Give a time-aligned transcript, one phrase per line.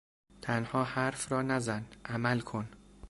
[0.41, 2.69] تنها حرف را نزن- عمل کن!